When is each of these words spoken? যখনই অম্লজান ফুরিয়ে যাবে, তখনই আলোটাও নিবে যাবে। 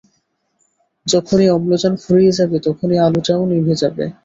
যখনই 1.05 1.47
অম্লজান 1.49 1.93
ফুরিয়ে 2.03 2.37
যাবে, 2.39 2.57
তখনই 2.65 2.97
আলোটাও 3.05 3.41
নিবে 3.51 3.75
যাবে। 3.81 4.03